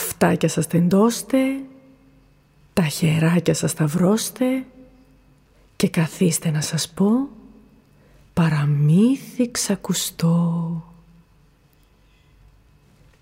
αυτάκια 0.00 0.48
σας 0.48 0.66
τεντώστε, 0.66 1.38
τα 2.72 2.82
χεράκια 2.82 3.54
σας 3.54 3.70
σταυρώστε 3.70 4.64
και 5.76 5.88
καθίστε 5.88 6.50
να 6.50 6.60
σας 6.60 6.88
πω 6.88 7.28
παραμύθι 8.34 9.50
ξακουστό. 9.50 10.84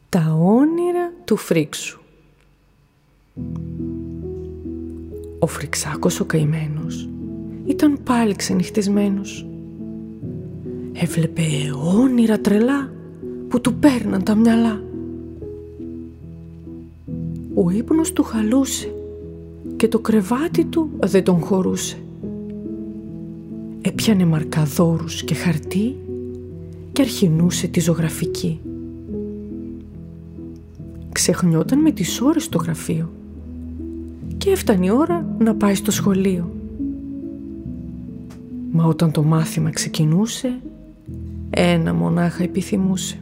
Τα 0.08 0.38
όνειρα 0.40 1.12
του 1.24 1.36
Φρίξου 1.36 2.00
Ο 5.38 5.46
Φρυξάκος 5.46 6.20
ο 6.20 6.24
καημένος 6.24 7.08
ήταν 7.66 8.02
πάλι 8.02 8.36
ξενυχτισμένος. 8.36 9.46
Έβλεπε 10.92 11.42
όνειρα 11.96 12.40
τρελά 12.40 12.92
που 13.48 13.60
του 13.60 13.74
παίρναν 13.74 14.24
τα 14.24 14.34
μυαλά. 14.34 14.87
Ο 17.64 17.70
ύπνος 17.70 18.12
του 18.12 18.22
χαλούσε 18.22 18.92
και 19.76 19.88
το 19.88 19.98
κρεβάτι 19.98 20.64
του 20.64 20.90
δεν 21.00 21.24
τον 21.24 21.40
χωρούσε. 21.40 21.96
Έπιανε 23.80 24.24
μαρκαδόρους 24.24 25.22
και 25.22 25.34
χαρτί 25.34 25.96
και 26.92 27.02
αρχινούσε 27.02 27.66
τη 27.66 27.80
ζωγραφική. 27.80 28.60
Ξεχνιόταν 31.12 31.80
με 31.80 31.90
τις 31.90 32.20
ώρες 32.20 32.44
στο 32.44 32.58
γραφείο 32.58 33.10
και 34.36 34.50
έφτανε 34.50 34.86
η 34.86 34.90
ώρα 34.90 35.36
να 35.38 35.54
πάει 35.54 35.74
στο 35.74 35.90
σχολείο. 35.90 36.52
Μα 38.72 38.84
όταν 38.84 39.10
το 39.10 39.22
μάθημα 39.22 39.70
ξεκινούσε, 39.70 40.60
ένα 41.50 41.94
μονάχα 41.94 42.42
επιθυμούσε. 42.42 43.18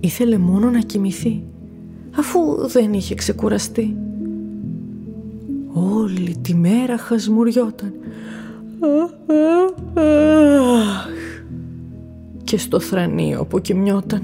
Ήθελε 0.00 0.38
μόνο 0.38 0.70
να 0.70 0.80
κοιμηθεί, 0.80 1.42
αφού 2.16 2.68
δεν 2.68 2.92
είχε 2.92 3.14
ξεκουραστεί. 3.14 3.96
Όλη 5.72 6.36
τη 6.42 6.54
μέρα 6.54 6.98
χασμουριόταν. 6.98 7.92
Και 12.44 12.58
στο 12.58 12.80
θρανίο 12.80 13.44
που 13.44 13.60
κοιμιόταν. 13.60 14.22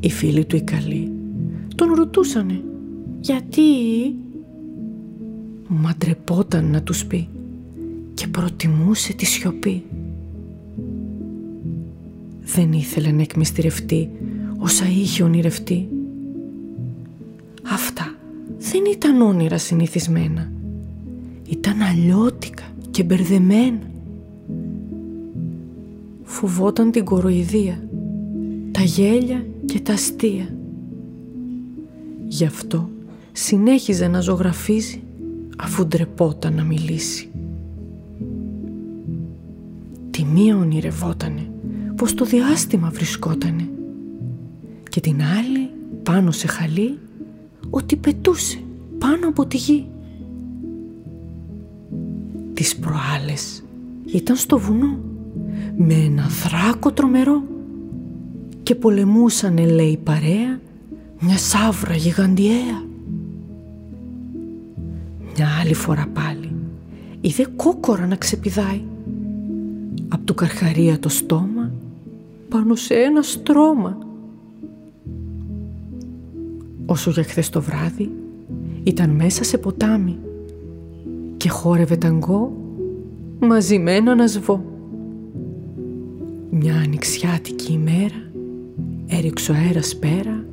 Οι 0.00 0.10
φίλοι 0.10 0.44
του 0.44 0.56
οι 0.56 0.62
καλοί 0.62 1.12
τον 1.74 1.92
ρωτούσανε 1.92 2.62
γιατί; 3.20 3.62
Μα 5.68 5.94
ντρεπόταν 5.98 6.70
να 6.70 6.82
τους 6.82 7.06
πει 7.06 7.28
και 8.14 8.26
προτιμούσε 8.26 9.12
τη 9.12 9.24
σιωπή. 9.24 9.82
Δεν 12.40 12.72
ήθελε 12.72 13.10
να 13.10 13.22
εκμυστηρευτεί 13.22 14.10
όσα 14.58 14.88
είχε 14.88 15.22
ονειρευτεί. 15.22 15.88
Αυτά 17.72 18.14
δεν 18.58 18.82
ήταν 18.92 19.20
όνειρα 19.20 19.58
συνηθισμένα. 19.58 20.52
Ήταν 21.48 21.80
αλλιώτικα 21.80 22.64
και 22.90 23.02
μπερδεμένα. 23.02 23.78
Φοβόταν 26.22 26.90
την 26.90 27.04
κοροϊδία, 27.04 27.88
τα 28.70 28.82
γέλια 28.82 29.46
και 29.64 29.80
τα 29.80 29.92
αστεία. 29.92 30.54
Γι' 32.28 32.44
αυτό 32.44 32.90
συνέχιζε 33.32 34.08
να 34.08 34.20
ζωγραφίζει 34.20 35.02
αφού 35.58 35.86
ντρεπόταν 35.86 36.54
να 36.54 36.62
μιλήσει. 36.64 37.28
Τη 40.10 40.24
μία 40.24 40.56
ονειρευότανε 40.56 41.50
πως 41.96 42.14
το 42.14 42.24
διάστημα 42.24 42.90
βρισκότανε 42.90 43.68
και 44.96 45.02
την 45.02 45.22
άλλη 45.22 45.70
πάνω 46.02 46.30
σε 46.30 46.46
χαλί 46.46 46.98
ότι 47.70 47.96
πετούσε 47.96 48.58
πάνω 48.98 49.28
από 49.28 49.46
τη 49.46 49.56
γη. 49.56 49.86
Τις 52.54 52.76
προάλλες 52.76 53.64
ήταν 54.06 54.36
στο 54.36 54.58
βουνό 54.58 54.98
με 55.76 55.94
ένα 55.94 56.28
θράκο 56.28 56.92
τρομερό 56.92 57.42
και 58.62 58.74
πολεμούσανε 58.74 59.66
λέει 59.66 60.00
παρέα 60.04 60.60
μια 61.20 61.38
σαύρα 61.38 61.94
γιγαντιαία. 61.94 62.84
Μια 65.36 65.48
άλλη 65.60 65.74
φορά 65.74 66.06
πάλι 66.12 66.52
είδε 67.20 67.46
κόκορα 67.56 68.06
να 68.06 68.16
ξεπηδάει. 68.16 68.82
Απ' 70.08 70.24
του 70.24 70.34
καρχαρία 70.34 70.98
το 70.98 71.08
στόμα 71.08 71.70
πάνω 72.48 72.74
σε 72.74 72.94
ένα 72.94 73.22
στρώμα. 73.22 74.05
Όσο 76.86 77.10
για 77.10 77.22
χθες 77.22 77.48
το 77.48 77.60
βράδυ 77.60 78.10
ήταν 78.82 79.10
μέσα 79.10 79.44
σε 79.44 79.58
ποτάμι 79.58 80.18
και 81.36 81.48
χόρευε 81.48 81.96
ταγκό 81.96 82.52
μαζί 83.40 83.78
με 83.78 83.94
έναν 83.94 84.20
ασβό. 84.20 84.64
Μια 86.50 86.74
ανοιξιάτικη 86.74 87.72
ημέρα 87.72 88.30
έριξε 89.06 89.52
ο 89.52 89.54
αέρας 89.54 89.96
πέρα 89.96 90.44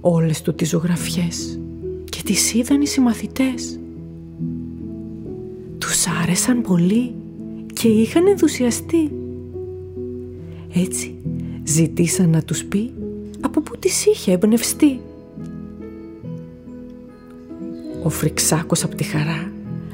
όλες 0.00 0.42
του 0.42 0.54
τις 0.54 0.68
ζωγραφιές 0.68 1.60
και 2.04 2.20
τις 2.24 2.54
είδαν 2.54 2.80
οι 2.80 2.86
συμμαθητές. 2.86 3.78
Τους 5.78 6.06
άρεσαν 6.22 6.60
πολύ 6.60 7.14
και 7.72 7.88
είχαν 7.88 8.26
ενθουσιαστεί. 8.26 9.10
Έτσι 10.74 11.14
ζητήσαν 11.64 12.30
να 12.30 12.42
τους 12.42 12.64
πει 12.64 12.92
από 13.40 13.60
πού 13.60 13.76
τις 13.78 14.06
είχε 14.06 14.32
εμπνευστεί. 14.32 15.00
Ο 18.02 18.08
Φρυξάκος 18.08 18.84
από 18.84 18.94
τη 18.94 19.04
χαρά 19.04 19.52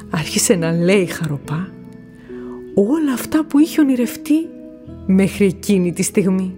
άρχισε 0.09 0.55
να 0.55 0.71
λέει 0.71 1.05
χαροπά 1.05 1.69
όλα 2.75 3.13
αυτά 3.13 3.45
που 3.45 3.59
είχε 3.59 3.81
ονειρευτεί 3.81 4.47
μέχρι 5.05 5.45
εκείνη 5.45 5.93
τη 5.93 6.03
στιγμή. 6.03 6.55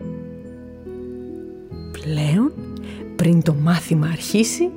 Πλέον 1.92 2.52
πριν 3.16 3.42
το 3.42 3.54
μάθημα 3.54 4.08
αρχίσει, 4.08 4.70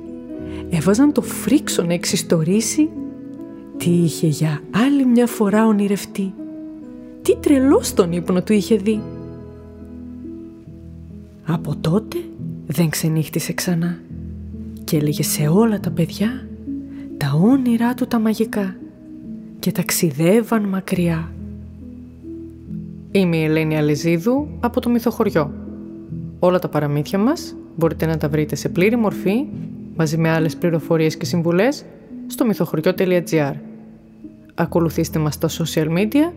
έβαζαν 0.69 1.11
το 1.11 1.21
φρίξο 1.21 1.83
να 1.83 1.93
εξιστορήσει 1.93 2.89
τι 3.77 3.89
είχε 3.89 4.27
για 4.27 4.61
άλλη 4.71 5.05
μια 5.05 5.27
φορά 5.27 5.65
ονειρευτεί, 5.65 6.33
τι 7.21 7.35
τρελό 7.35 7.81
στον 7.81 8.11
ύπνο 8.11 8.43
του 8.43 8.53
είχε 8.53 8.75
δει. 8.75 9.01
Από 11.45 11.75
τότε 11.81 12.17
δεν 12.67 12.89
ξενύχτησε 12.89 13.53
ξανά 13.53 13.99
και 14.83 14.97
έλεγε 14.97 15.23
σε 15.23 15.47
όλα 15.47 15.79
τα 15.79 15.91
παιδιά 15.91 16.47
τα 17.35 17.41
όνειρά 17.41 17.93
του 17.93 18.07
τα 18.07 18.19
μαγικά 18.19 18.75
και 19.59 19.71
ταξιδεύαν 19.71 20.63
μακριά. 20.63 21.31
Είμαι 23.11 23.37
η 23.37 23.43
Ελένη 23.43 23.77
Αλεζίδου 23.77 24.47
από 24.59 24.81
το 24.81 24.89
Μυθοχωριό. 24.89 25.51
Όλα 26.39 26.59
τα 26.59 26.67
παραμύθια 26.67 27.19
μας 27.19 27.55
μπορείτε 27.75 28.05
να 28.05 28.17
τα 28.17 28.29
βρείτε 28.29 28.55
σε 28.55 28.69
πλήρη 28.69 28.95
μορφή, 28.95 29.45
μαζί 29.95 30.17
με 30.17 30.29
άλλες 30.29 30.55
πληροφορίες 30.55 31.17
και 31.17 31.25
συμβουλές, 31.25 31.85
στο 32.27 32.45
μυθοχωριό.gr. 32.45 33.53
Ακολουθήστε 34.55 35.19
μας 35.19 35.33
στα 35.33 35.49
social 35.49 35.87
media 35.87 36.33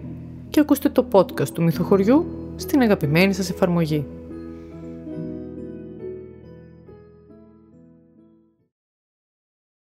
και 0.50 0.60
ακούστε 0.60 0.88
το 0.88 1.06
podcast 1.10 1.48
του 1.48 1.62
Μυθοχωριού 1.62 2.26
στην 2.56 2.80
αγαπημένη 2.80 3.32
σας 3.32 3.50
εφαρμογή. 3.50 4.06